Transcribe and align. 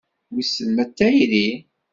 Wissen 0.33 0.69
ma 0.71 0.85
d 0.89 0.91
tayri? 0.97 1.49